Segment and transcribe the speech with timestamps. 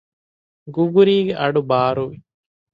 [0.75, 2.17] ގުގުރީގެ އަޑުބާރުވި